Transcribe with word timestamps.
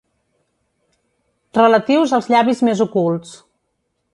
Relatius 1.59 2.15
als 2.19 2.31
llavis 2.35 2.65
més 2.71 2.85
ocults. 2.87 3.37